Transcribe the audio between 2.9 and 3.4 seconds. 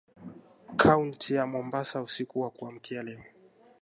leo